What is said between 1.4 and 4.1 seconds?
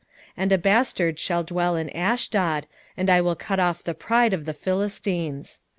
dwell in Ashdod, and I will cut off the